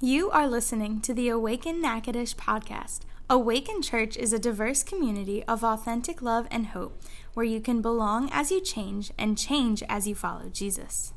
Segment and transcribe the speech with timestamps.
[0.00, 3.00] You are listening to the Awaken Natchitoches podcast.
[3.30, 7.00] Awaken Church is a diverse community of authentic love and hope
[7.32, 11.14] where you can belong as you change and change as you follow Jesus.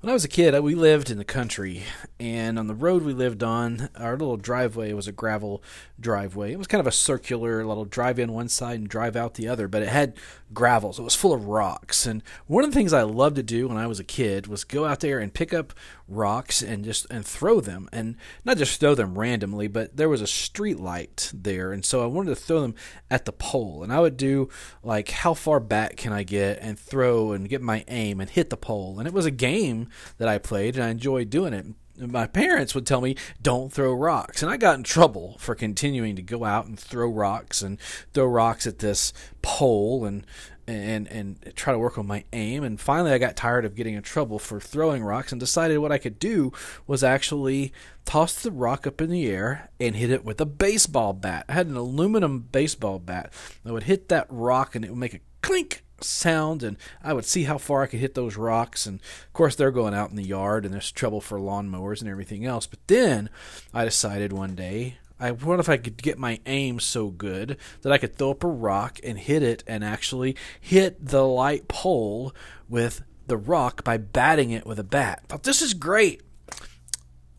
[0.00, 1.82] When I was a kid, we lived in the country,
[2.20, 5.60] and on the road we lived on, our little driveway was a gravel
[5.98, 6.52] driveway.
[6.52, 9.48] It was kind of a circular little drive in one side and drive out the
[9.48, 10.14] other, but it had
[10.54, 12.06] gravel, so it was full of rocks.
[12.06, 14.62] And one of the things I loved to do when I was a kid was
[14.62, 15.72] go out there and pick up
[16.08, 20.20] rocks and just and throw them, and not just throw them randomly, but there was
[20.20, 22.74] a street light there, and so I wanted to throw them
[23.10, 23.82] at the pole.
[23.82, 24.48] And I would do
[24.82, 28.50] like how far back can I get and throw and get my aim and hit
[28.50, 28.98] the pole.
[28.98, 31.66] And it was a game that I played, and I enjoyed doing it
[31.98, 36.16] my parents would tell me don't throw rocks and i got in trouble for continuing
[36.16, 37.80] to go out and throw rocks and
[38.12, 39.12] throw rocks at this
[39.42, 40.24] pole and
[40.68, 43.94] and and try to work on my aim and finally I got tired of getting
[43.94, 46.52] in trouble for throwing rocks and decided what I could do
[46.86, 47.72] was actually
[48.04, 51.46] toss the rock up in the air and hit it with a baseball bat.
[51.48, 53.32] I had an aluminum baseball bat.
[53.64, 57.24] I would hit that rock and it would make a clink sound and I would
[57.24, 60.16] see how far I could hit those rocks and of course they're going out in
[60.16, 62.66] the yard and there's trouble for lawnmowers and everything else.
[62.66, 63.30] But then
[63.74, 67.92] I decided one day I what if I could get my aim so good that
[67.92, 72.34] I could throw up a rock and hit it and actually hit the light pole
[72.68, 75.24] with the rock by batting it with a bat.
[75.28, 76.22] Thought this is great.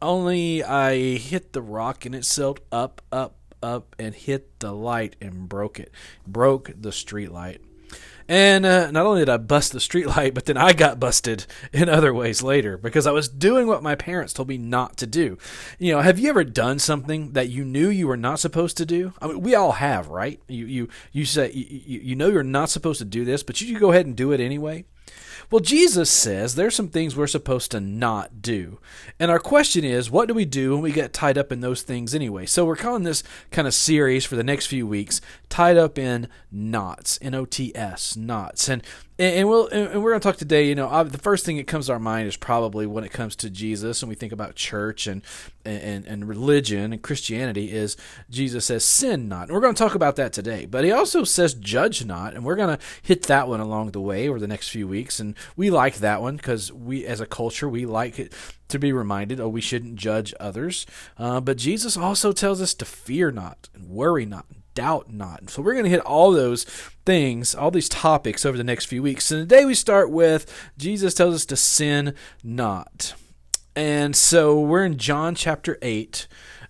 [0.01, 5.15] Only I hit the rock and it sailed up, up, up and hit the light
[5.19, 5.91] and broke it.
[6.25, 7.61] Broke the street light.
[8.29, 11.89] And uh, not only did I bust the streetlight, but then I got busted in
[11.89, 15.39] other ways later because I was doing what my parents told me not to do.
[15.79, 18.85] You know, have you ever done something that you knew you were not supposed to
[18.85, 19.13] do?
[19.19, 20.39] I mean, we all have, right?
[20.47, 23.79] You you you say you, you know you're not supposed to do this, but you
[23.79, 24.85] go ahead and do it anyway.
[25.51, 28.79] Well, Jesus says there's some things we're supposed to not do.
[29.19, 31.81] And our question is, what do we do when we get tied up in those
[31.81, 32.45] things anyway?
[32.45, 36.27] So we're calling this kind of series for the next few weeks tied up in
[36.51, 38.69] knots, N O T S, knots.
[38.69, 38.83] And
[39.19, 40.67] and, we'll and we're going to talk today.
[40.67, 43.35] You know, the first thing that comes to our mind is probably when it comes
[43.37, 45.21] to Jesus, and we think about church and
[45.65, 47.97] and and religion and Christianity is
[48.29, 49.43] Jesus says sin not.
[49.43, 50.65] And we're going to talk about that today.
[50.65, 54.01] But he also says judge not, and we're going to hit that one along the
[54.01, 55.19] way over the next few weeks.
[55.19, 58.33] And we like that one because we, as a culture, we like it
[58.69, 60.85] to be reminded, oh, we shouldn't judge others.
[61.17, 65.49] Uh, but Jesus also tells us to fear not and worry not doubt not.
[65.49, 66.63] So we're going to hit all those
[67.05, 69.31] things, all these topics over the next few weeks.
[69.31, 72.13] And today we start with Jesus tells us to sin
[72.43, 73.13] not.
[73.75, 76.27] And so we're in John chapter 8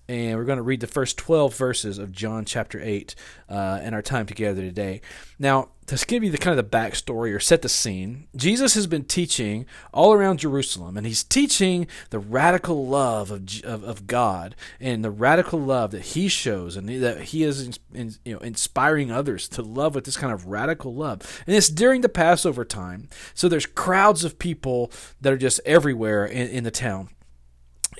[0.10, 3.14] and we're going to read the first 12 verses of John chapter 8
[3.48, 5.02] uh, in our time together today.
[5.38, 8.88] Now, to give you the kind of the backstory or set the scene, Jesus has
[8.88, 14.56] been teaching all around Jerusalem, and he's teaching the radical love of, of, of God
[14.80, 19.12] and the radical love that he shows, and that he is in, you know inspiring
[19.12, 21.44] others to love with this kind of radical love.
[21.46, 26.26] And it's during the Passover time, so there's crowds of people that are just everywhere
[26.26, 27.10] in, in the town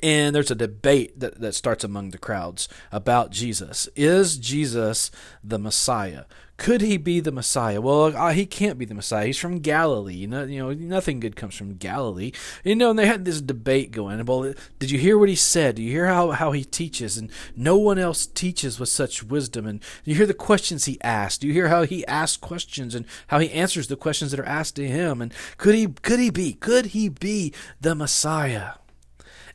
[0.02, 3.88] and there's a debate that, that starts among the crowds about Jesus.
[3.96, 5.10] Is Jesus
[5.42, 6.24] the Messiah?
[6.60, 7.80] Could he be the Messiah?
[7.80, 9.24] Well, uh, he can't be the Messiah.
[9.24, 10.12] He's from Galilee.
[10.12, 12.32] You know, you know, nothing good comes from Galilee.
[12.64, 14.22] You know, and they had this debate going.
[14.26, 15.76] Well, did you hear what he said?
[15.76, 17.16] Do you hear how, how he teaches?
[17.16, 19.64] And no one else teaches with such wisdom.
[19.66, 21.40] And you hear the questions he asked.
[21.40, 24.44] Do you hear how he asks questions and how he answers the questions that are
[24.44, 25.22] asked to him?
[25.22, 28.72] And could he could he be could he be the Messiah?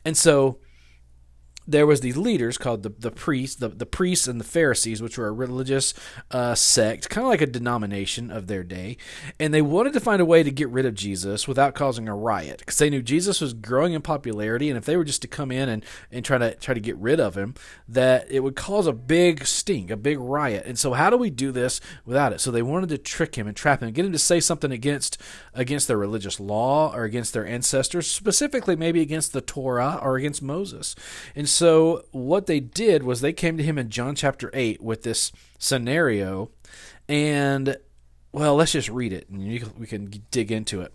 [0.06, 0.60] And so
[1.66, 5.18] there was these leaders called the, the priests, the, the priests and the Pharisees, which
[5.18, 5.94] were a religious
[6.30, 8.96] uh, sect, kind of like a denomination of their day,
[9.40, 12.14] and they wanted to find a way to get rid of Jesus without causing a
[12.14, 15.28] riot, because they knew Jesus was growing in popularity, and if they were just to
[15.28, 17.54] come in and, and try to try to get rid of him,
[17.88, 20.64] that it would cause a big stink, a big riot.
[20.66, 22.40] And so, how do we do this without it?
[22.40, 25.18] So they wanted to trick him and trap him, get him to say something against
[25.54, 30.42] against their religious law or against their ancestors, specifically maybe against the Torah or against
[30.42, 30.94] Moses,
[31.34, 35.04] and so what they did was they came to him in John chapter 8 with
[35.04, 36.50] this scenario
[37.08, 37.78] and
[38.30, 39.42] well, let's just read it and
[39.78, 40.92] we can dig into it.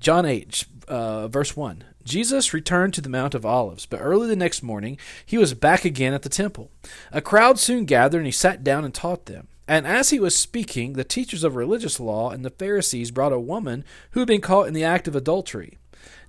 [0.00, 1.84] John 8, uh, verse 1.
[2.04, 4.96] Jesus returned to the Mount of Olives, but early the next morning
[5.26, 6.70] he was back again at the temple.
[7.12, 9.48] A crowd soon gathered, and he sat down and taught them.
[9.68, 13.38] And as he was speaking, the teachers of religious law and the Pharisees brought a
[13.38, 15.78] woman who had been caught in the act of adultery.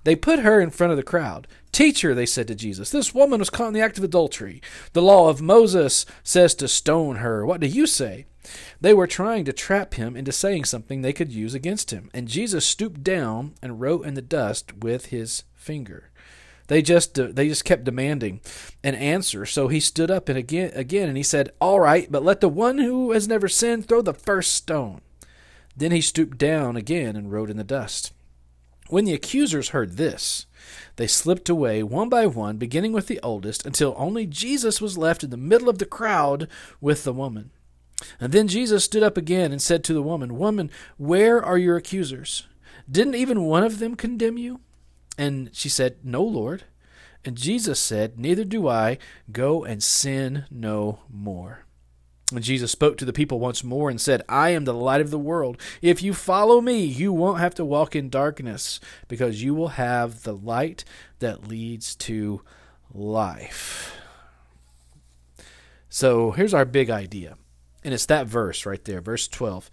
[0.04, 1.48] They put her in front of the crowd.
[1.72, 4.62] Teacher, they said to Jesus, this woman was caught in the act of adultery.
[4.92, 7.44] The law of Moses says to stone her.
[7.44, 8.26] What do you say?
[8.80, 12.28] They were trying to trap him into saying something they could use against him, and
[12.28, 16.10] Jesus stooped down and wrote in the dust with his finger.
[16.66, 18.40] They just they just kept demanding
[18.82, 19.44] an answer.
[19.44, 22.48] So he stood up and again again and he said, "All right, but let the
[22.48, 25.00] one who has never sinned throw the first stone."
[25.76, 28.12] Then he stooped down again and wrote in the dust.
[28.88, 30.46] When the accusers heard this,
[30.96, 35.24] they slipped away one by one, beginning with the oldest, until only Jesus was left
[35.24, 36.48] in the middle of the crowd
[36.80, 37.50] with the woman.
[38.20, 41.76] And then Jesus stood up again and said to the woman, Woman, where are your
[41.76, 42.46] accusers?
[42.90, 44.60] Didn't even one of them condemn you?
[45.16, 46.64] And she said, No, Lord.
[47.24, 48.98] And Jesus said, Neither do I.
[49.32, 51.63] Go and sin no more.
[52.42, 55.18] Jesus spoke to the people once more and said, I am the light of the
[55.18, 55.60] world.
[55.80, 60.22] If you follow me, you won't have to walk in darkness, because you will have
[60.22, 60.84] the light
[61.18, 62.42] that leads to
[62.92, 63.96] life.
[65.88, 67.36] So here's our big idea.
[67.84, 69.70] And it's that verse right there, verse 12.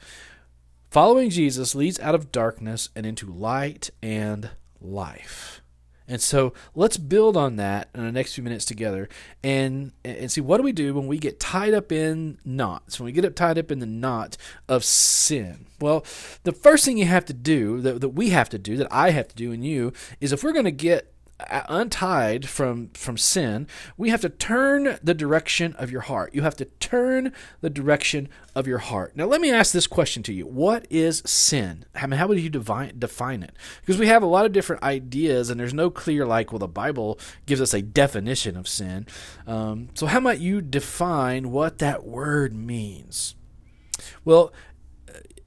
[0.89, 4.49] Following Jesus leads out of darkness and into light and
[4.81, 5.60] life.
[6.07, 9.07] And so let's build on that in the next few minutes together
[9.43, 13.05] and and see what do we do when we get tied up in knots, when
[13.05, 14.37] we get up tied up in the knot
[14.67, 15.65] of sin.
[15.79, 16.05] Well,
[16.43, 19.11] the first thing you have to do, that, that we have to do, that I
[19.11, 21.11] have to do and you, is if we're going to get
[21.69, 23.67] untied from from sin
[23.97, 26.33] we have to turn the direction of your heart.
[26.33, 29.15] You have to turn the direction of your heart.
[29.15, 30.45] Now let me ask this question to you.
[30.45, 31.85] What is sin?
[31.95, 33.55] I mean how would you define define it?
[33.81, 36.67] Because we have a lot of different ideas and there's no clear like well the
[36.67, 39.07] bible gives us a definition of sin.
[39.47, 43.35] Um, so how might you define what that word means?
[44.25, 44.51] Well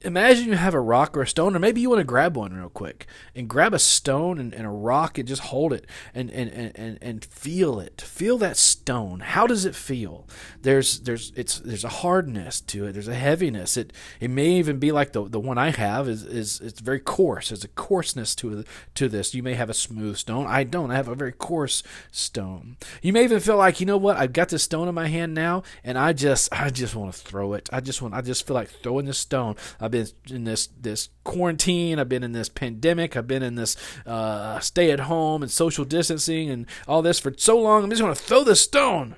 [0.05, 2.53] imagine you have a rock or a stone, or maybe you want to grab one
[2.53, 6.29] real quick and grab a stone and, and a rock and just hold it and,
[6.31, 8.01] and, and, and feel it.
[8.01, 9.21] Feel that stone.
[9.21, 10.27] How does it feel?
[10.61, 12.93] There's there's it's there's a hardness to it.
[12.93, 13.77] There's a heaviness.
[13.77, 16.99] It it may even be like the the one I have is is it's very
[16.99, 17.49] coarse.
[17.49, 18.63] There's a coarseness to
[18.95, 19.33] to this.
[19.33, 20.45] You may have a smooth stone.
[20.47, 20.91] I don't.
[20.91, 22.77] I have a very coarse stone.
[23.01, 24.17] You may even feel like you know what?
[24.17, 27.19] I've got this stone in my hand now, and I just I just want to
[27.19, 27.69] throw it.
[27.73, 29.55] I just want I just feel like throwing this stone.
[29.79, 31.99] I've been in this this quarantine.
[31.99, 33.15] I've been in this pandemic.
[33.15, 37.33] I've been in this uh, stay at home and social distancing and all this for
[37.37, 37.83] so long.
[37.83, 39.15] I'm just going to throw the stone.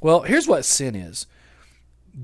[0.00, 1.26] Well, here's what sin is.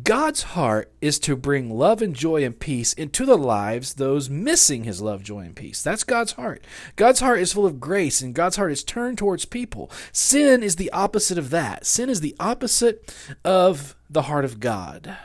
[0.02, 4.84] God's heart is to bring love and joy and peace into the lives those missing
[4.84, 5.82] his love, joy, and peace.
[5.82, 6.62] That's God's heart.
[6.96, 9.90] God's heart is full of grace, and God's heart is turned towards people.
[10.12, 11.86] Sin is the opposite of that.
[11.86, 13.14] Sin is the opposite
[13.46, 15.16] of the heart of God.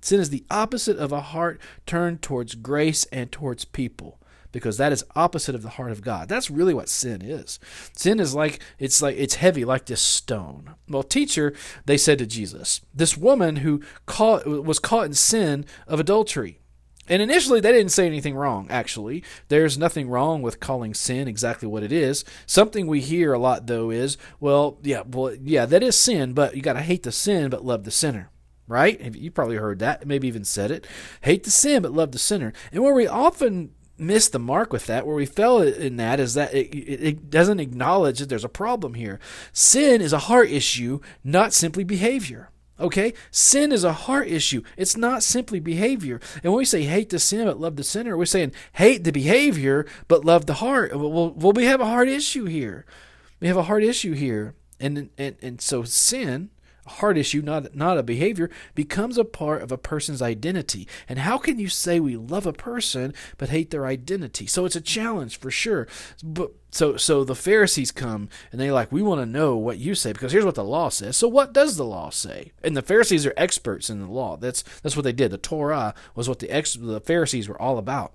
[0.00, 4.20] Sin is the opposite of a heart turned towards grace and towards people
[4.52, 6.28] because that is opposite of the heart of God.
[6.28, 7.58] That's really what sin is.
[7.96, 10.74] Sin is like it's like it's heavy like this stone.
[10.88, 11.54] Well, teacher,
[11.86, 16.58] they said to Jesus, this woman who caught was caught in sin of adultery.
[17.08, 19.24] And initially, they didn't say anything wrong, actually.
[19.48, 22.24] There's nothing wrong with calling sin exactly what it is.
[22.46, 26.54] Something we hear a lot, though, is, well, yeah, well, yeah, that is sin, but
[26.54, 28.30] you got to hate the sin, but love the sinner
[28.70, 29.14] right?
[29.14, 30.86] You probably heard that, maybe even said it.
[31.22, 32.52] Hate the sin, but love the sinner.
[32.72, 36.34] And where we often miss the mark with that, where we fell in that, is
[36.34, 39.18] that it, it doesn't acknowledge that there's a problem here.
[39.52, 42.50] Sin is a heart issue, not simply behavior.
[42.78, 43.12] Okay?
[43.30, 44.62] Sin is a heart issue.
[44.76, 46.20] It's not simply behavior.
[46.42, 49.12] And when we say hate the sin but love the sinner, we're saying hate the
[49.12, 50.96] behavior but love the heart.
[50.96, 52.86] Well, well we have a heart issue here.
[53.40, 54.54] We have a heart issue here.
[54.78, 56.48] And, and, and so sin
[56.86, 60.86] heart issue, not not a behavior, becomes a part of a person's identity.
[61.08, 64.46] And how can you say we love a person but hate their identity?
[64.46, 65.86] So it's a challenge for sure.
[66.22, 69.94] But so so the Pharisees come and they like we want to know what you
[69.94, 71.16] say because here's what the law says.
[71.16, 72.52] So what does the law say?
[72.62, 74.36] And the Pharisees are experts in the law.
[74.36, 75.30] That's that's what they did.
[75.30, 78.12] The Torah was what the ex, the Pharisees were all about.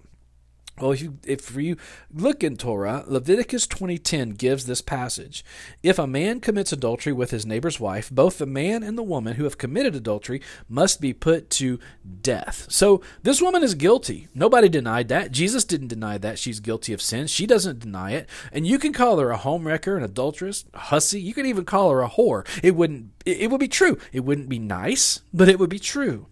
[0.80, 1.78] Well, if you if you
[2.14, 5.46] look in Torah, Leviticus 20:10 gives this passage.
[5.82, 9.36] If a man commits adultery with his neighbor's wife, both the man and the woman
[9.36, 11.80] who have committed adultery must be put to
[12.22, 12.66] death.
[12.70, 14.28] So this woman is guilty.
[14.36, 15.32] Nobody denied that.
[15.32, 17.28] Jesus didn't deny that she's guilty of sin.
[17.28, 18.28] She doesn't deny it.
[18.52, 21.22] And you can call her a homewrecker, an adulteress, a hussy.
[21.22, 22.46] You can even call her a whore.
[22.62, 23.98] It wouldn't it, it would be true.
[24.12, 26.28] It wouldn't be nice, but it would be true.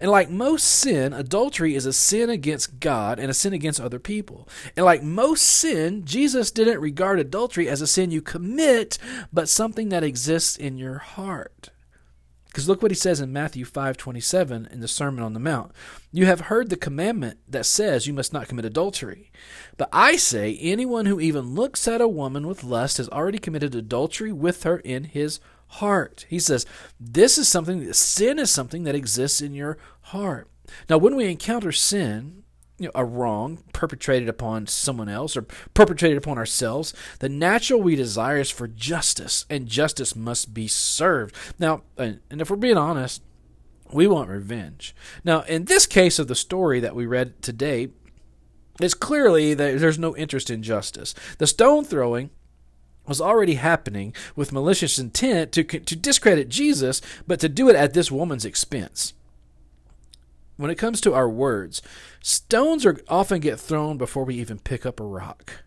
[0.00, 3.98] And like most sin, adultery is a sin against God and a sin against other
[3.98, 4.48] people.
[4.76, 8.98] And like most sin, Jesus didn't regard adultery as a sin you commit,
[9.32, 11.70] but something that exists in your heart.
[12.56, 15.72] Because look what he says in Matthew 5:27 in the Sermon on the Mount.
[16.10, 19.30] You have heard the commandment that says you must not commit adultery.
[19.76, 23.74] But I say anyone who even looks at a woman with lust has already committed
[23.74, 25.55] adultery with her in his heart.
[26.28, 26.66] He says
[26.98, 30.48] this is something sin is something that exists in your heart.
[30.88, 32.44] Now when we encounter sin,
[32.78, 35.42] you know, a wrong perpetrated upon someone else or
[35.72, 41.34] perpetrated upon ourselves, the natural we desire is for justice, and justice must be served.
[41.58, 43.22] Now, and if we're being honest,
[43.92, 44.94] we want revenge.
[45.24, 47.88] Now, in this case of the story that we read today,
[48.80, 51.14] it's clearly that there's no interest in justice.
[51.38, 52.28] The stone throwing
[53.06, 57.94] was already happening with malicious intent to, to discredit Jesus, but to do it at
[57.94, 59.12] this woman's expense
[60.56, 61.82] when it comes to our words,
[62.20, 65.64] stones are often get thrown before we even pick up a rock.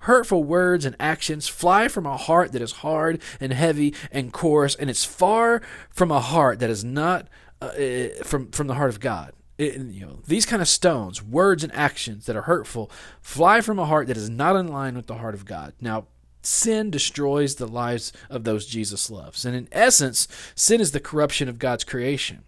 [0.00, 4.74] Hurtful words and actions fly from a heart that is hard and heavy and coarse,
[4.74, 7.28] and it's far from a heart that is not
[7.60, 9.32] uh, eh, from from the heart of God.
[9.58, 12.90] It, you know, these kind of stones, words and actions that are hurtful,
[13.22, 15.72] fly from a heart that is not in line with the heart of God.
[15.80, 16.06] Now,
[16.46, 21.48] sin destroys the lives of those Jesus loves, and in essence, sin is the corruption
[21.48, 22.42] of God's creation.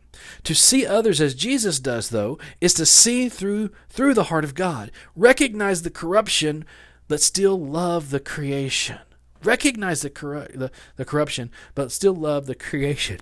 [0.44, 4.54] To see others as Jesus does, though, is to see through through the heart of
[4.54, 4.90] God.
[5.14, 6.64] Recognize the corruption,
[7.06, 8.98] but still love the creation.
[9.44, 13.20] Recognize the, corru- the, the corruption, but still love the creation.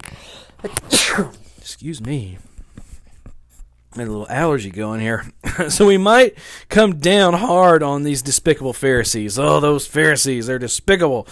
[1.58, 2.38] Excuse me.
[4.04, 5.24] A little allergy going here.
[5.68, 6.36] so we might
[6.68, 9.38] come down hard on these despicable Pharisees.
[9.38, 11.26] Oh, those Pharisees, they're despicable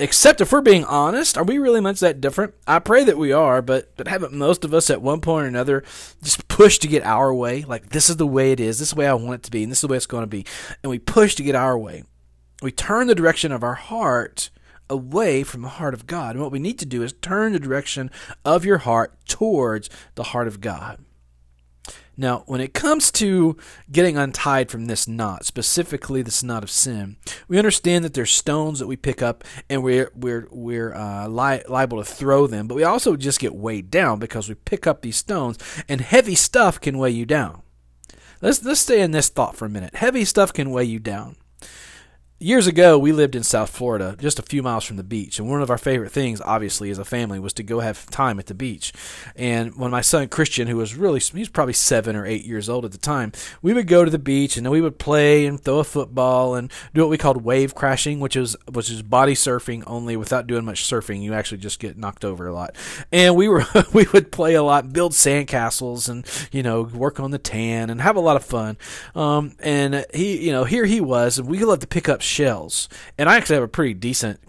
[0.00, 2.54] except if we're being honest, are we really much that different?
[2.66, 5.48] I pray that we are, but but haven't most of us at one point or
[5.48, 5.84] another
[6.22, 7.62] just pushed to get our way?
[7.62, 9.50] Like this is the way it is, this is the way I want it to
[9.50, 10.46] be, and this is the way it's going to be,
[10.82, 12.02] and we push to get our way.
[12.62, 14.50] We turn the direction of our heart
[14.88, 16.34] away from the heart of God.
[16.34, 18.10] And what we need to do is turn the direction
[18.44, 20.98] of your heart towards the heart of God.
[22.16, 23.56] Now, when it comes to
[23.90, 27.16] getting untied from this knot, specifically this knot of sin,
[27.48, 31.62] we understand that there's stones that we pick up and we're we're we're uh, li-
[31.68, 35.00] liable to throw them, but we also just get weighed down because we pick up
[35.00, 37.62] these stones, and heavy stuff can weigh you down.
[38.42, 39.96] Let's let's stay in this thought for a minute.
[39.96, 41.36] Heavy stuff can weigh you down
[42.40, 45.38] years ago, we lived in South Florida, just a few miles from the beach.
[45.38, 48.38] And one of our favorite things, obviously, as a family, was to go have time
[48.38, 48.92] at the beach.
[49.36, 52.68] And when my son Christian, who was really, he was probably seven or eight years
[52.68, 55.44] old at the time, we would go to the beach and then we would play
[55.44, 59.02] and throw a football and do what we called wave crashing, which is which is
[59.02, 61.22] body surfing only without doing much surfing.
[61.22, 62.74] You actually just get knocked over a lot.
[63.12, 67.32] And we were we would play a lot, build sandcastles, and you know work on
[67.32, 68.78] the tan and have a lot of fun.
[69.14, 72.88] Um, and he, you know, here he was, and we loved to pick up shells,
[73.18, 74.40] and I actually have a pretty decent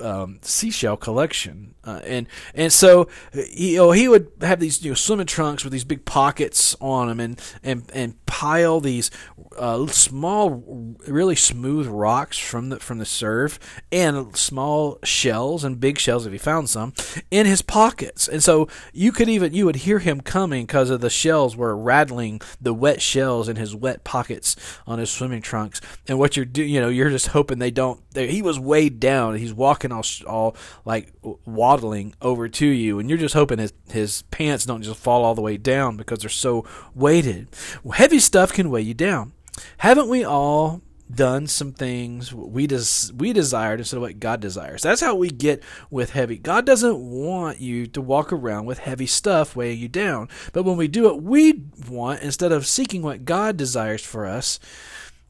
[0.00, 1.74] um, seashell collection.
[1.84, 5.64] Uh, and and so he, you know, he would have these you know, swimming trunks
[5.64, 9.10] with these big pockets on them, and and and pile these
[9.56, 13.58] uh, small, really smooth rocks from the from the surf,
[13.90, 16.92] and small shells and big shells if he found some
[17.30, 18.28] in his pockets.
[18.28, 21.76] And so you could even you would hear him coming because of the shells were
[21.76, 25.80] rattling the wet shells in his wet pockets on his swimming trunks.
[26.06, 28.00] And what you're doing, you know, you're just hoping they don't.
[28.12, 29.36] They, he was weighed down.
[29.36, 31.12] He's walking all all like
[31.44, 35.34] waddling over to you, and you're just hoping his his pants don't just fall all
[35.34, 37.48] the way down because they're so weighted.
[37.82, 39.32] Well, heavy stuff can weigh you down.
[39.78, 40.82] Haven't we all
[41.12, 44.82] done some things we des- we desired instead of what God desires.
[44.82, 46.36] That's how we get with heavy.
[46.36, 50.28] God doesn't want you to walk around with heavy stuff weighing you down.
[50.52, 54.58] But when we do what we want instead of seeking what God desires for us,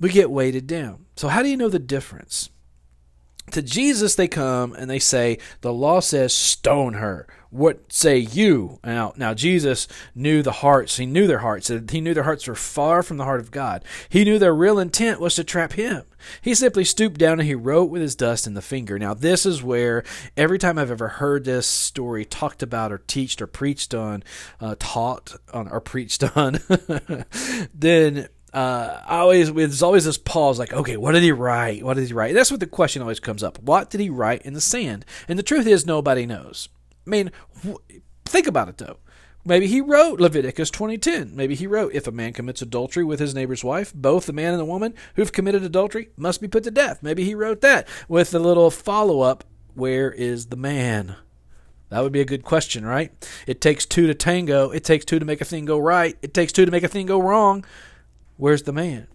[0.00, 1.06] we get weighted down.
[1.16, 2.50] So how do you know the difference?
[3.52, 8.78] To Jesus they come and they say, "The law says stone her." What say you?
[8.84, 10.98] Now, now Jesus knew the hearts.
[10.98, 11.68] He knew their hearts.
[11.68, 13.86] He knew their hearts were far from the heart of God.
[14.10, 16.02] He knew their real intent was to trap him.
[16.42, 18.98] He simply stooped down and he wrote with his dust in the finger.
[18.98, 20.04] Now, this is where
[20.36, 24.24] every time I've ever heard this story talked about or teached or preached on,
[24.60, 26.58] uh, taught on or preached on,
[27.72, 31.84] then uh, I always there's always this pause, like, okay, what did he write?
[31.84, 32.34] What did he write?
[32.34, 33.58] That's what the question always comes up.
[33.60, 35.04] What did he write in the sand?
[35.28, 36.68] And the truth is, nobody knows.
[37.06, 37.30] I mean,
[38.24, 38.98] think about it though.
[39.44, 41.34] Maybe he wrote Leviticus 20:10.
[41.34, 44.52] Maybe he wrote, "If a man commits adultery with his neighbor's wife, both the man
[44.52, 47.88] and the woman who've committed adultery must be put to death." Maybe he wrote that
[48.08, 51.16] with a little follow-up, "Where is the man?"
[51.88, 53.10] That would be a good question, right?
[53.46, 54.70] It takes two to tango.
[54.70, 56.18] It takes two to make a thing go right.
[56.20, 57.64] It takes two to make a thing go wrong.
[58.38, 59.08] Where's the man?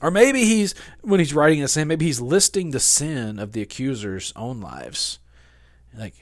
[0.00, 3.62] Or maybe he's when he's writing the sin, maybe he's listing the sin of the
[3.62, 5.20] accuser's own lives.
[5.96, 6.14] Like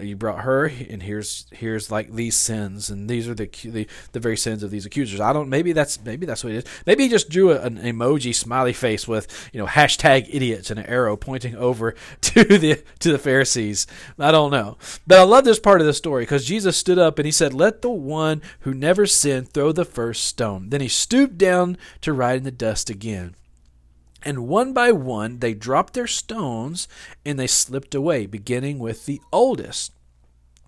[0.00, 4.20] you brought her and here's here's like these sins and these are the the, the
[4.20, 5.20] very sins of these accusers.
[5.20, 6.64] I don't maybe that's maybe that's what it is.
[6.86, 10.80] Maybe he just drew a, an emoji smiley face with you know hashtag idiots and
[10.80, 13.86] an arrow pointing over to the to the pharisees.
[14.18, 14.78] I don't know.
[15.06, 17.52] But i love this part of the story because jesus stood up and he said
[17.52, 20.70] let the one who never sinned throw the first stone.
[20.70, 23.34] Then he stooped down to write in the dust again
[24.24, 26.88] and one by one they dropped their stones
[27.24, 29.92] and they slipped away, beginning with the oldest.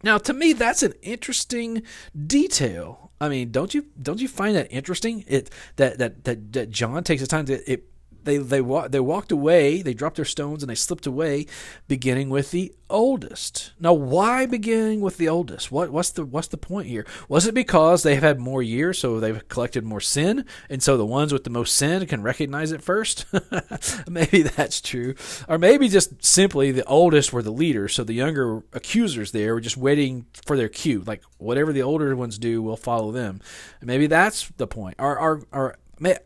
[0.02, 1.82] Now, to me, that's an interesting
[2.26, 3.10] detail.
[3.20, 5.24] I mean, don't you don't you find that interesting?
[5.26, 7.84] It that that that, that John takes the time to it
[8.26, 9.80] they they they walked away.
[9.80, 11.46] They dropped their stones and they slipped away,
[11.88, 13.72] beginning with the oldest.
[13.80, 15.72] Now, why beginning with the oldest?
[15.72, 17.06] What what's the what's the point here?
[17.28, 20.96] Was it because they have had more years, so they've collected more sin, and so
[20.96, 23.26] the ones with the most sin can recognize it first?
[24.08, 25.14] maybe that's true,
[25.48, 29.60] or maybe just simply the oldest were the leaders, so the younger accusers there were
[29.60, 33.40] just waiting for their cue, like whatever the older ones do, we'll follow them.
[33.80, 34.96] Maybe that's the point.
[34.98, 35.76] Our our our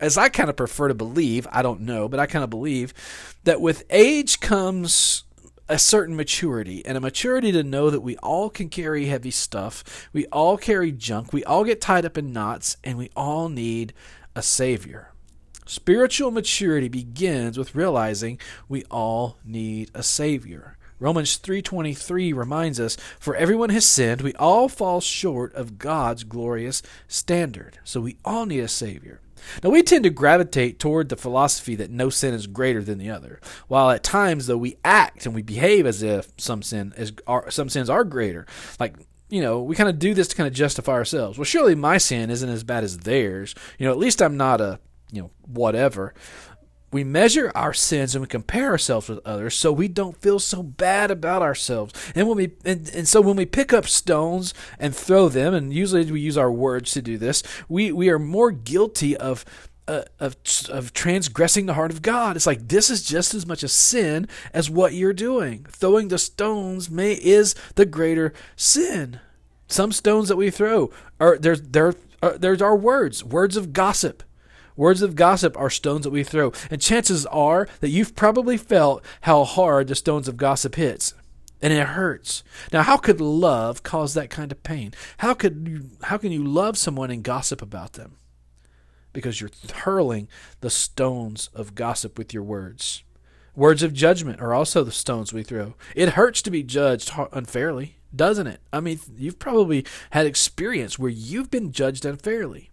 [0.00, 2.92] as I kind of prefer to believe, I don't know, but I kind of believe
[3.44, 5.24] that with age comes
[5.68, 10.08] a certain maturity and a maturity to know that we all can carry heavy stuff,
[10.12, 13.92] we all carry junk, we all get tied up in knots, and we all need
[14.34, 15.12] a savior.
[15.66, 20.76] Spiritual maturity begins with realizing we all need a savior.
[20.98, 26.82] Romans 3:23 reminds us, "For everyone has sinned, we all fall short of God's glorious
[27.06, 29.20] standard." So we all need a savior.
[29.62, 33.10] Now, we tend to gravitate toward the philosophy that no sin is greater than the
[33.10, 37.12] other, while at times, though, we act and we behave as if some sin is
[37.26, 38.46] are, some sins are greater.
[38.78, 38.94] Like
[39.28, 41.38] you know, we kind of do this to kind of justify ourselves.
[41.38, 43.54] Well, surely my sin isn't as bad as theirs.
[43.78, 44.80] You know, at least I'm not a
[45.12, 46.14] you know whatever
[46.92, 50.62] we measure our sins and we compare ourselves with others so we don't feel so
[50.62, 54.94] bad about ourselves and when we and, and so when we pick up stones and
[54.94, 58.50] throw them and usually we use our words to do this we we are more
[58.50, 59.44] guilty of
[59.88, 60.36] uh, of
[60.68, 62.36] of transgressing the heart of God.
[62.36, 65.66] It's like this is just as much a sin as what you're doing.
[65.68, 69.18] Throwing the stones may is the greater sin.
[69.66, 74.22] Some stones that we throw are there's there uh, there's our words, words of gossip
[74.80, 79.04] Words of gossip are stones that we throw, and chances are that you've probably felt
[79.20, 81.12] how hard the stones of gossip hits.
[81.60, 82.42] And it hurts.
[82.72, 84.94] Now, how could love cause that kind of pain?
[85.18, 88.16] How could you, how can you love someone and gossip about them?
[89.12, 90.28] Because you're hurling
[90.62, 93.02] the stones of gossip with your words.
[93.54, 95.74] Words of judgment are also the stones we throw.
[95.94, 98.60] It hurts to be judged unfairly, doesn't it?
[98.72, 102.69] I mean, you've probably had experience where you've been judged unfairly.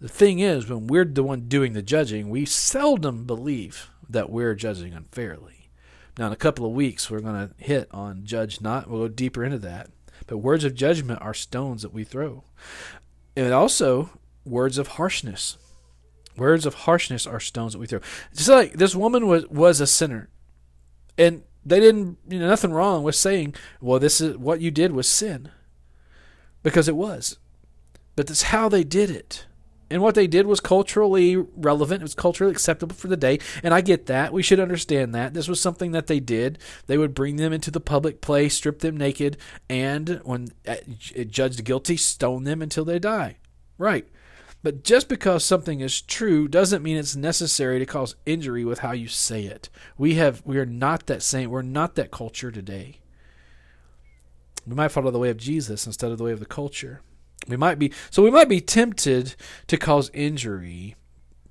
[0.00, 4.54] The thing is, when we're the one doing the judging, we seldom believe that we're
[4.54, 5.70] judging unfairly.
[6.18, 8.88] Now, in a couple of weeks, we're going to hit on judge not.
[8.88, 9.90] We'll go deeper into that.
[10.26, 12.44] But words of judgment are stones that we throw.
[13.36, 14.10] And also,
[14.44, 15.58] words of harshness.
[16.36, 18.00] Words of harshness are stones that we throw.
[18.34, 20.28] Just like this woman was, was a sinner.
[21.18, 24.92] And they didn't, you know, nothing wrong with saying, well, this is what you did
[24.92, 25.50] was sin.
[26.62, 27.38] Because it was.
[28.16, 29.46] But that's how they did it.
[29.90, 32.00] And what they did was culturally relevant.
[32.00, 33.40] It was culturally acceptable for the day.
[33.62, 34.32] And I get that.
[34.32, 35.34] We should understand that.
[35.34, 36.58] This was something that they did.
[36.86, 39.36] They would bring them into the public place, strip them naked,
[39.68, 40.76] and when uh,
[41.28, 43.36] judged guilty, stone them until they die.
[43.78, 44.06] Right.
[44.62, 48.92] But just because something is true doesn't mean it's necessary to cause injury with how
[48.92, 49.70] you say it.
[49.96, 53.00] We have we are not that same we're not that culture today.
[54.66, 57.00] We might follow the way of Jesus instead of the way of the culture.
[57.50, 59.34] We might be so we might be tempted
[59.66, 60.96] to cause injury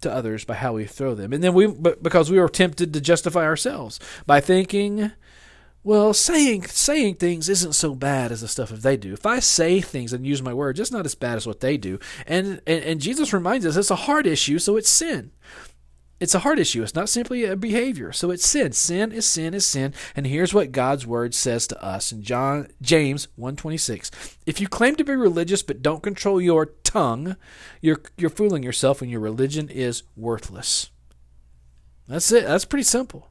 [0.02, 1.34] to others by how we throw them.
[1.34, 5.12] And then we but because we are tempted to justify ourselves by thinking
[5.82, 9.14] well, saying saying things isn't so bad as the stuff that they do.
[9.14, 11.78] If I say things and use my words, it's not as bad as what they
[11.78, 12.00] do.
[12.28, 15.32] And, and and Jesus reminds us it's a hard issue, so it's sin.
[16.20, 16.84] It's a heart issue.
[16.84, 18.12] It's not simply a behavior.
[18.12, 18.74] So it's sin.
[18.74, 19.94] Sin is sin is sin.
[20.16, 24.12] And here's what God's word says to us in John James 1:26.
[24.46, 27.38] If you claim to be religious but don't control your tongue,
[27.82, 30.90] you're you're fooling yourself and your religion is worthless.
[32.08, 32.46] That's it.
[32.46, 33.30] That's pretty simple.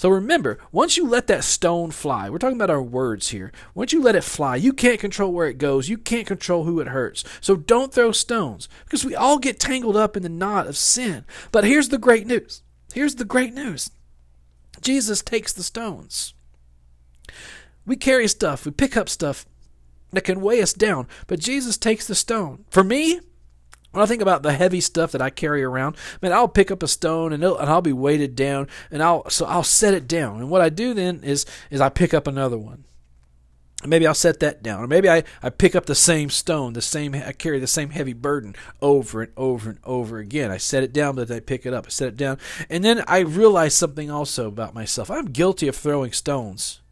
[0.00, 3.52] So remember, once you let that stone fly, we're talking about our words here.
[3.74, 5.90] Once you let it fly, you can't control where it goes.
[5.90, 7.22] You can't control who it hurts.
[7.42, 11.26] So don't throw stones because we all get tangled up in the knot of sin.
[11.52, 12.62] But here's the great news.
[12.94, 13.90] Here's the great news.
[14.80, 16.32] Jesus takes the stones.
[17.84, 19.44] We carry stuff, we pick up stuff
[20.12, 22.64] that can weigh us down, but Jesus takes the stone.
[22.70, 23.20] For me,
[23.92, 26.82] When I think about the heavy stuff that I carry around, man, I'll pick up
[26.82, 30.36] a stone and, and I'll be weighted down, and I'll so I'll set it down.
[30.36, 32.84] And what I do then is is I pick up another one.
[33.84, 36.82] Maybe I'll set that down, or maybe I, I pick up the same stone, the
[36.82, 40.50] same I carry the same heavy burden over and over and over again.
[40.50, 41.86] I set it down, but I pick it up.
[41.86, 45.10] I set it down, and then I realize something also about myself.
[45.10, 46.82] I'm guilty of throwing stones.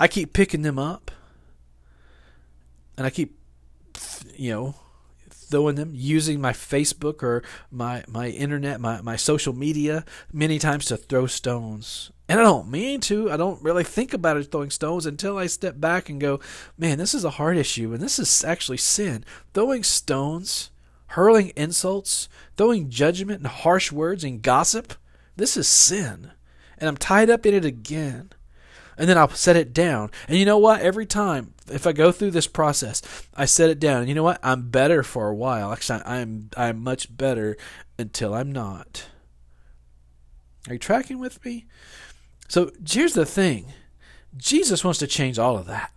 [0.00, 1.12] I keep picking them up,
[2.98, 3.38] and I keep,
[4.34, 4.74] you know,
[5.48, 10.86] throwing them, using my Facebook or my my internet, my my social media many times
[10.86, 12.10] to throw stones.
[12.28, 13.30] And I don't mean to.
[13.30, 16.40] I don't really think about it throwing stones until I step back and go,
[16.76, 19.24] man, this is a hard issue, and this is actually sin.
[19.54, 20.70] Throwing stones,
[21.08, 24.94] hurling insults, throwing judgment and harsh words and gossip,
[25.36, 26.32] this is sin.
[26.78, 28.30] And I'm tied up in it again.
[28.98, 30.10] And then I'll set it down.
[30.28, 30.80] And you know what?
[30.80, 33.02] Every time, if I go through this process,
[33.34, 34.00] I set it down.
[34.00, 34.40] And you know what?
[34.42, 35.72] I'm better for a while.
[35.72, 37.56] Actually, I'm I'm much better
[37.98, 39.06] until I'm not.
[40.68, 41.66] Are you tracking with me?
[42.48, 43.72] So here's the thing
[44.36, 45.92] Jesus wants to change all of that.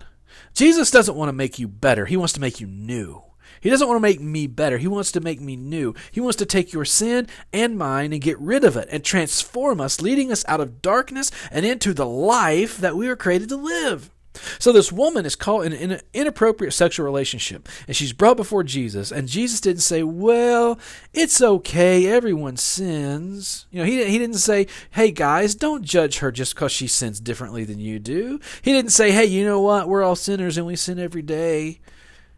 [0.53, 3.23] Jesus doesn't want to make you better, He wants to make you new.
[3.61, 4.77] He doesn't want to make me better.
[4.77, 5.93] He wants to make me new.
[6.11, 9.81] He wants to take your sin and mine and get rid of it and transform
[9.81, 13.57] us, leading us out of darkness and into the life that we were created to
[13.57, 14.11] live.
[14.57, 19.11] So this woman is caught in an inappropriate sexual relationship, and she's brought before Jesus.
[19.11, 20.79] And Jesus didn't say, "Well,
[21.13, 22.07] it's okay.
[22.07, 26.71] Everyone sins." You know, he he didn't say, "Hey guys, don't judge her just because
[26.71, 29.89] she sins differently than you do." He didn't say, "Hey, you know what?
[29.89, 31.79] We're all sinners and we sin every day."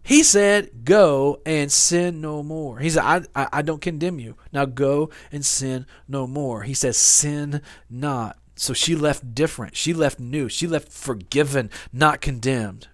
[0.04, 4.36] He said, "Go and sin no more." He said, I, I, I don't condemn you.
[4.52, 9.76] Now go and sin no more." He says, "Sin not." So she left different.
[9.76, 10.48] She left new.
[10.48, 12.90] She left forgiven, not condemned.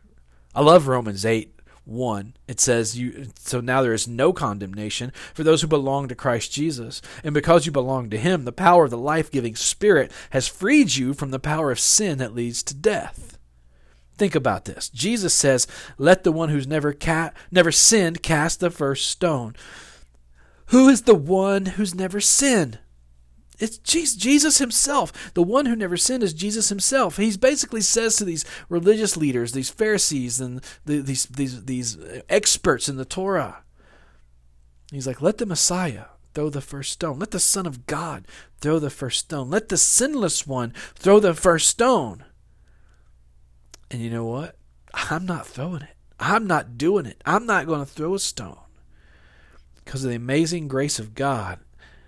[0.55, 2.33] I love Romans 8 1.
[2.47, 6.51] It says you so now there is no condemnation for those who belong to Christ
[6.51, 7.01] Jesus.
[7.23, 11.13] And because you belong to him, the power of the life-giving spirit has freed you
[11.13, 13.36] from the power of sin that leads to death.
[14.17, 14.89] Think about this.
[14.89, 19.55] Jesus says, "Let the one who's never ca- never sinned cast the first stone."
[20.67, 22.79] Who is the one who's never sinned?
[23.59, 25.33] It's Jesus himself.
[25.33, 27.17] The one who never sinned is Jesus himself.
[27.17, 31.97] He basically says to these religious leaders, these Pharisees, and the, these, these, these
[32.29, 33.63] experts in the Torah,
[34.91, 37.17] he's like, let the Messiah throw the first stone.
[37.17, 38.27] Let the Son of God
[38.59, 39.49] throw the first stone.
[39.49, 42.25] Let the sinless one throw the first stone.
[43.89, 44.55] And you know what?
[44.93, 45.95] I'm not throwing it.
[46.19, 47.21] I'm not doing it.
[47.25, 48.57] I'm not going to throw a stone.
[49.75, 51.59] Because of the amazing grace of God,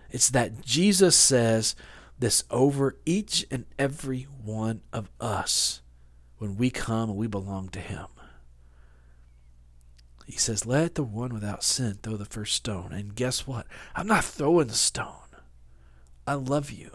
[0.10, 1.76] it's that Jesus says
[2.18, 5.82] this over each and every one of us
[6.38, 8.08] when we come and we belong to Him.
[10.26, 12.92] He says, Let the one without sin throw the first stone.
[12.92, 13.66] And guess what?
[13.96, 15.14] I'm not throwing the stone.
[16.28, 16.92] I love you.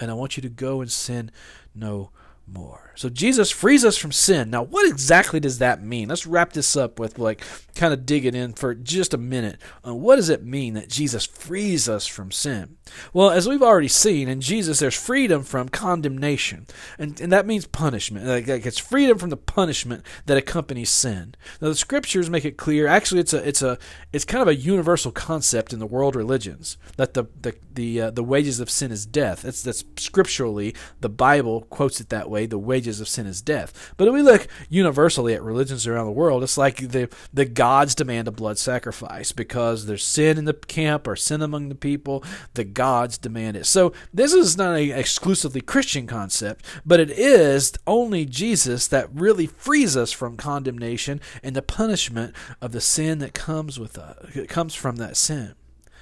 [0.00, 1.30] And I want you to go and sin
[1.74, 2.10] no
[2.46, 2.92] more.
[2.94, 4.50] So Jesus frees us from sin.
[4.50, 6.08] Now, what exactly does that mean?
[6.08, 7.42] Let's wrap this up with like
[7.74, 9.60] kind of digging in for just a minute.
[9.86, 12.76] Uh, what does it mean that Jesus frees us from sin?
[13.12, 16.66] Well, as we've already seen in Jesus, there's freedom from condemnation,
[16.98, 18.26] and, and that means punishment.
[18.26, 21.34] Like, like it's freedom from the punishment that accompanies sin.
[21.60, 22.86] Now, the scriptures make it clear.
[22.86, 23.78] Actually, it's a it's a
[24.12, 28.10] it's kind of a universal concept in the world religions that the the the uh,
[28.10, 29.42] the wages of sin is death.
[29.42, 32.35] That's that's scripturally the Bible quotes it that way.
[32.44, 33.94] The wages of sin is death.
[33.96, 37.94] But if we look universally at religions around the world, it's like the the gods
[37.94, 42.22] demand a blood sacrifice because there's sin in the camp or sin among the people.
[42.54, 43.66] The gods demand it.
[43.66, 49.46] So this is not an exclusively Christian concept, but it is only Jesus that really
[49.46, 54.14] frees us from condemnation and the punishment of the sin that comes with uh,
[54.48, 55.54] comes from that sin.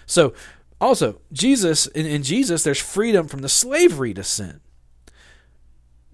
[0.06, 0.32] So
[0.80, 4.60] also, Jesus in, in Jesus, there's freedom from the slavery to sin.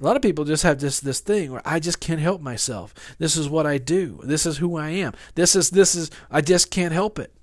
[0.00, 2.94] A lot of people just have this this thing where I just can't help myself.
[3.18, 4.20] This is what I do.
[4.22, 5.12] This is who I am.
[5.34, 7.34] This is this is I just can't help it.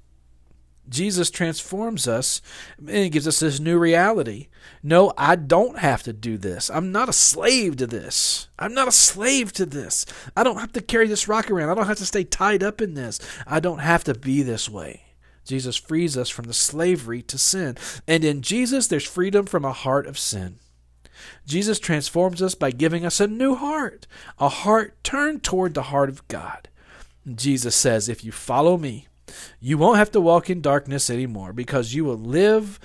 [0.89, 2.41] Jesus transforms us
[2.79, 4.47] and he gives us this new reality.
[4.81, 6.69] No, I don't have to do this.
[6.69, 8.47] I'm not a slave to this.
[8.57, 10.05] I'm not a slave to this.
[10.35, 11.69] I don't have to carry this rock around.
[11.69, 13.19] I don't have to stay tied up in this.
[13.45, 15.03] I don't have to be this way.
[15.45, 17.77] Jesus frees us from the slavery to sin.
[18.07, 20.59] And in Jesus, there's freedom from a heart of sin.
[21.45, 24.07] Jesus transforms us by giving us a new heart,
[24.39, 26.69] a heart turned toward the heart of God.
[27.33, 29.07] Jesus says, If you follow me,
[29.59, 32.79] you won't have to walk in darkness anymore because you will live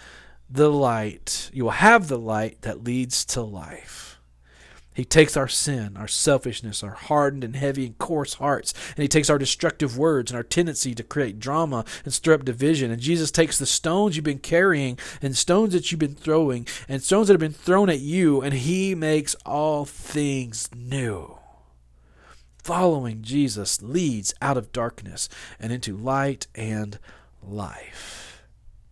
[0.51, 1.51] the light.
[1.53, 4.12] You will have the light that leads to life.
[4.95, 9.09] He takes our sin, our selfishness, our hardened and heavy and coarse hearts, and He
[9.09, 12.91] takes our destructive words and our tendency to create drama and stir up division.
[12.91, 17.03] And Jesus takes the stones you've been carrying and stones that you've been throwing and
[17.03, 21.39] stones that have been thrown at you, and He makes all things new.
[22.63, 25.29] Following Jesus leads out of darkness
[25.59, 26.99] and into light and
[27.43, 28.43] life.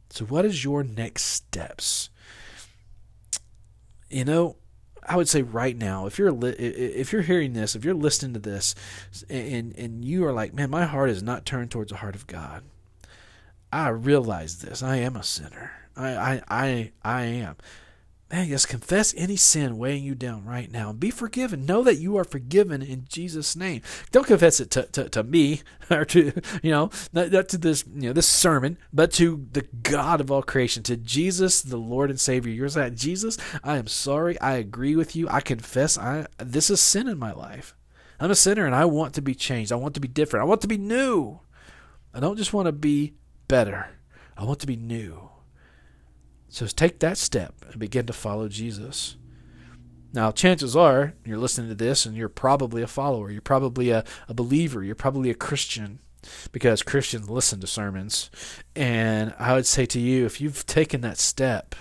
[0.08, 2.10] So, what is your next steps?
[4.08, 4.56] You know,
[5.10, 8.32] I would say right now, if you're li- if you're hearing this, if you're listening
[8.34, 8.76] to this,
[9.28, 12.28] and and you are like, man, my heart is not turned towards the heart of
[12.28, 12.62] God.
[13.72, 14.84] I realize this.
[14.84, 15.72] I am a sinner.
[15.96, 17.56] I I I, I am.
[18.30, 21.66] Man, just confess any sin weighing you down right now be forgiven.
[21.66, 23.82] Know that you are forgiven in Jesus' name.
[24.12, 27.84] Don't confess it to, to, to me or to, you know, not, not, to this,
[27.92, 32.08] you know, this sermon, but to the God of all creation, to Jesus, the Lord
[32.08, 32.52] and Savior.
[32.52, 34.40] You're saying, Jesus, I am sorry.
[34.40, 35.28] I agree with you.
[35.28, 37.74] I confess I this is sin in my life.
[38.20, 39.72] I'm a sinner and I want to be changed.
[39.72, 40.42] I want to be different.
[40.42, 41.40] I want to be new.
[42.14, 43.14] I don't just want to be
[43.48, 43.88] better.
[44.36, 45.29] I want to be new.
[46.50, 49.16] So take that step and begin to follow Jesus.
[50.12, 53.30] Now, chances are you're listening to this and you're probably a follower.
[53.30, 54.82] You're probably a, a believer.
[54.82, 56.00] You're probably a Christian
[56.50, 58.30] because Christians listen to sermons.
[58.74, 61.76] And I would say to you, if you've taken that step,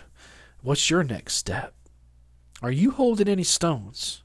[0.62, 1.74] what's your next step?
[2.62, 4.22] Are you holding any stones?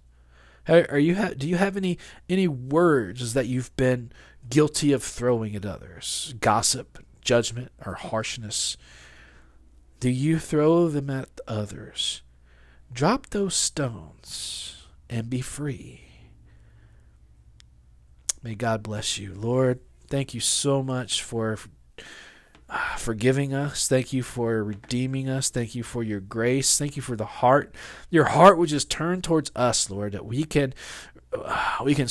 [0.69, 4.11] Are you ha- do you have any any words that you've been
[4.49, 6.35] guilty of throwing at others?
[6.41, 8.79] Gossip, judgment, or harshness?
[10.01, 12.23] Do you throw them at others?
[12.93, 16.03] Drop those stones and be free.
[18.43, 19.33] May God bless you.
[19.35, 21.59] Lord, thank you so much for
[22.69, 23.89] uh, forgiving us.
[23.89, 25.49] Thank you for redeeming us.
[25.49, 26.79] Thank you for your grace.
[26.79, 27.75] Thank you for the heart.
[28.11, 30.75] Your heart would just turn towards us, Lord, that we can
[31.33, 32.09] uh, we can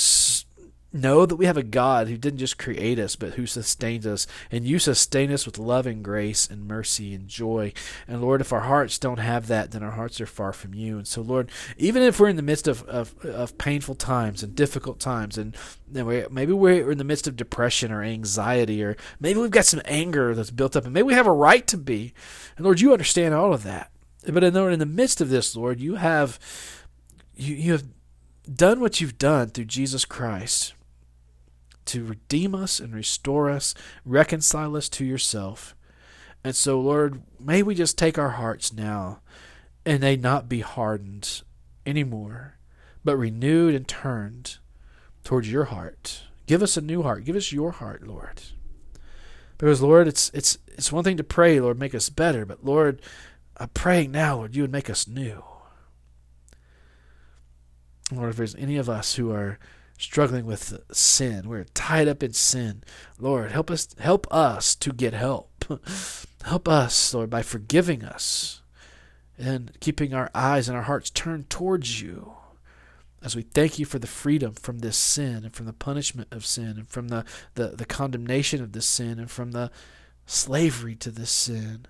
[0.94, 4.28] know that we have a God who didn't just create us, but who sustains us.
[4.52, 7.74] And you sustain us with love and grace and mercy and joy.
[8.08, 10.98] And Lord, if our hearts don't have that, then our hearts are far from you.
[10.98, 14.56] And so, Lord, even if we're in the midst of, of, of painful times and
[14.56, 15.58] difficult times, and
[15.92, 20.36] maybe we're in the midst of depression or anxiety, or maybe we've got some anger
[20.36, 22.14] that's built up, and maybe we have a right to be.
[22.56, 23.90] And Lord, you understand all of that.
[24.26, 26.40] But in the, midst of this, Lord, you have
[27.36, 27.84] you, you have
[28.54, 30.74] done what you've done through Jesus Christ
[31.86, 33.74] to redeem us and restore us,
[34.06, 35.76] reconcile us to yourself.
[36.44, 39.22] And so, Lord, may we just take our hearts now
[39.86, 41.42] and they not be hardened
[41.86, 42.58] anymore,
[43.04, 44.58] but renewed and turned
[45.24, 46.24] towards your heart.
[46.46, 47.26] Give us a new heart.
[47.26, 48.42] Give us your heart, Lord.
[49.58, 53.02] Because Lord, it's it's it's one thing to pray, Lord, make us better, but Lord,
[53.58, 55.44] I'm praying now, Lord, you would make us new.
[58.12, 59.60] Lord, if there's any of us who are
[60.04, 61.48] struggling with sin.
[61.48, 62.84] We're tied up in sin.
[63.18, 65.66] Lord, help us help us to get help.
[66.44, 68.62] help us, Lord, by forgiving us
[69.38, 72.34] and keeping our eyes and our hearts turned towards you.
[73.24, 76.46] As we thank you for the freedom from this sin and from the punishment of
[76.46, 77.24] sin and from the,
[77.56, 79.72] the, the condemnation of this sin and from the
[80.26, 81.86] slavery to this sin.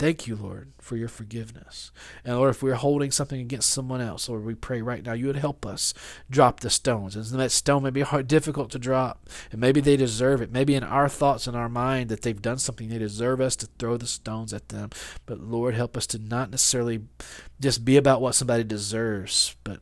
[0.00, 1.92] Thank you, Lord, for your forgiveness.
[2.24, 5.26] And Lord, if we're holding something against someone else, Lord, we pray right now you
[5.26, 5.92] would help us
[6.30, 7.16] drop the stones.
[7.16, 10.50] And that stone may be hard, difficult to drop, and maybe they deserve it.
[10.50, 13.68] Maybe in our thoughts in our mind that they've done something, they deserve us to
[13.78, 14.88] throw the stones at them.
[15.26, 17.02] But Lord, help us to not necessarily
[17.60, 19.80] just be about what somebody deserves, but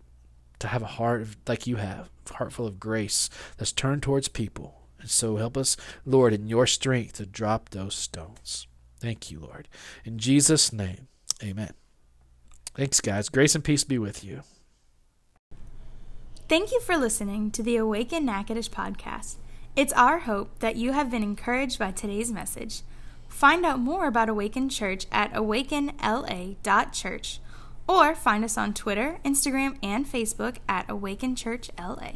[0.59, 4.27] to have a heart like you have, a heart full of grace that's turned towards
[4.27, 4.81] people.
[4.99, 8.67] And so help us, Lord, in your strength to drop those stones.
[9.01, 9.69] Thank you, Lord.
[10.05, 11.09] In Jesus' name,
[11.43, 11.73] amen.
[12.75, 13.29] Thanks, guys.
[13.29, 14.43] Grace and peace be with you.
[16.49, 19.37] Thank you for listening to the Awaken Natchitoches podcast.
[19.77, 22.83] It's our hope that you have been encouraged by today's message.
[23.29, 27.41] Find out more about Awaken Church at awakenla.church
[27.87, 32.13] or find us on Twitter, Instagram, and Facebook at Awaken Church LA.